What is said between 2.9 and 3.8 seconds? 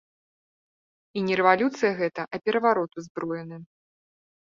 узброены.